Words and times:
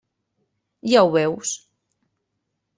Ja 0.93 1.05
ho 1.09 1.13
veus. 1.17 1.53